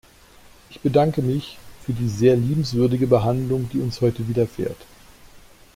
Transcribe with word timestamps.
Ich 0.71 0.79
bedanke 0.79 1.21
mich 1.21 1.59
für 1.83 1.93
die 1.93 2.09
sehr 2.09 2.35
liebenswürdige 2.35 3.05
Behandlung, 3.05 3.69
die 3.71 3.79
uns 3.79 4.01
heute 4.01 4.27
widerfährt. 4.27 4.81